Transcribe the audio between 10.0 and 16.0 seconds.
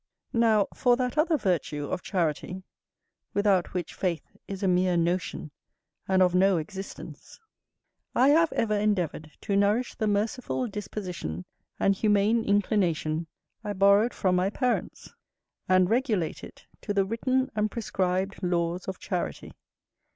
merciful disposition and humane inclination I borrowed from my parents, and